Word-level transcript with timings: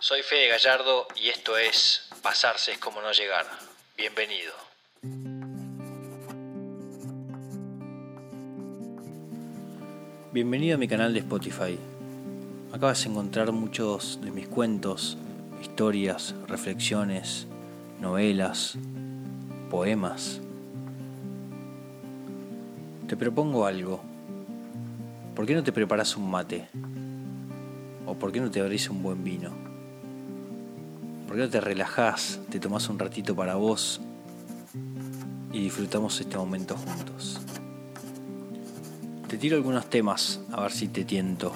Soy 0.00 0.22
Fede 0.22 0.46
Gallardo 0.46 1.08
y 1.16 1.28
esto 1.28 1.58
es 1.58 2.08
Pasarse 2.22 2.70
es 2.70 2.78
como 2.78 3.02
no 3.02 3.10
llegar. 3.10 3.44
Bienvenido. 3.96 4.52
Bienvenido 10.32 10.76
a 10.76 10.78
mi 10.78 10.86
canal 10.86 11.12
de 11.12 11.18
Spotify. 11.18 11.76
Acabas 12.72 13.02
de 13.02 13.10
encontrar 13.10 13.50
muchos 13.50 14.20
de 14.22 14.30
mis 14.30 14.46
cuentos, 14.46 15.18
historias, 15.60 16.32
reflexiones, 16.46 17.48
novelas, 17.98 18.78
poemas. 19.68 20.40
Te 23.08 23.16
propongo 23.16 23.66
algo. 23.66 24.00
¿Por 25.34 25.44
qué 25.44 25.56
no 25.56 25.64
te 25.64 25.72
preparas 25.72 26.16
un 26.16 26.30
mate? 26.30 26.68
¿O 28.06 28.14
por 28.14 28.30
qué 28.30 28.40
no 28.40 28.48
te 28.48 28.60
abrís 28.60 28.88
un 28.88 29.02
buen 29.02 29.24
vino? 29.24 29.67
¿Por 31.28 31.36
qué 31.36 31.42
no 31.42 31.50
te 31.50 31.60
relajás, 31.60 32.40
te 32.48 32.58
tomás 32.58 32.88
un 32.88 32.98
ratito 32.98 33.36
para 33.36 33.56
vos 33.56 34.00
y 35.52 35.60
disfrutamos 35.60 36.18
este 36.18 36.38
momento 36.38 36.74
juntos? 36.74 37.38
Te 39.28 39.36
tiro 39.36 39.58
algunos 39.58 39.90
temas 39.90 40.40
a 40.50 40.62
ver 40.62 40.72
si 40.72 40.88
te 40.88 41.04
tiento. 41.04 41.52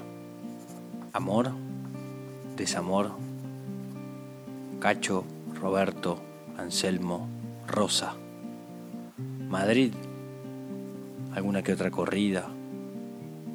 Amor, 1.14 1.52
desamor, 2.54 3.12
Cacho, 4.78 5.24
Roberto, 5.58 6.20
Anselmo, 6.58 7.26
Rosa. 7.66 8.14
Madrid, 9.48 9.94
alguna 11.34 11.62
que 11.62 11.72
otra 11.72 11.90
corrida. 11.90 12.46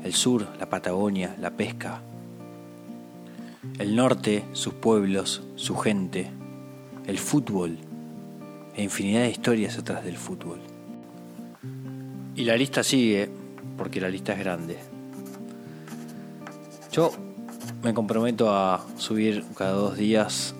El 0.03 0.15
sur, 0.15 0.47
la 0.59 0.67
Patagonia, 0.67 1.35
la 1.39 1.51
pesca. 1.51 2.01
El 3.79 3.95
norte, 3.95 4.45
sus 4.53 4.73
pueblos, 4.73 5.43
su 5.55 5.75
gente. 5.77 6.31
El 7.05 7.19
fútbol 7.19 7.77
e 8.75 8.83
infinidad 8.83 9.21
de 9.21 9.31
historias 9.31 9.77
atrás 9.77 10.03
del 10.03 10.17
fútbol. 10.17 10.59
Y 12.35 12.43
la 12.43 12.55
lista 12.55 12.83
sigue, 12.83 13.29
porque 13.77 13.99
la 13.99 14.09
lista 14.09 14.33
es 14.33 14.39
grande. 14.39 14.77
Yo 16.91 17.11
me 17.83 17.93
comprometo 17.93 18.53
a 18.53 18.85
subir 18.97 19.43
cada 19.55 19.71
dos 19.71 19.97
días 19.97 20.53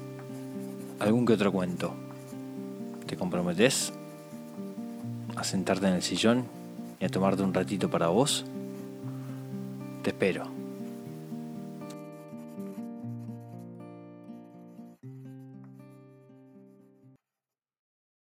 algún 0.99 1.25
que 1.25 1.33
otro 1.33 1.51
cuento. 1.51 1.93
¿Te 3.05 3.15
comprometes 3.15 3.93
a 5.35 5.43
sentarte 5.43 5.87
en 5.87 5.93
el 5.93 6.01
sillón 6.01 6.45
y 6.99 7.05
a 7.05 7.09
tomarte 7.09 7.43
un 7.43 7.53
ratito 7.53 7.89
para 7.89 8.07
vos? 8.07 8.45
Te 10.03 10.09
espero. 10.09 10.66